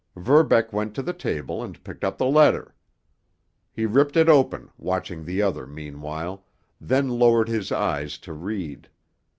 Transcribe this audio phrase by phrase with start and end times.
[0.15, 2.73] Verbeck went to the table and picked up the letter.
[3.71, 6.43] He ripped it open, watching the other meanwhile,
[6.81, 8.89] then lowered his eyes to read.